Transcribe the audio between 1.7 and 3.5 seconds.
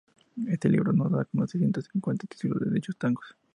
cincuenta títulos de dichos tangos.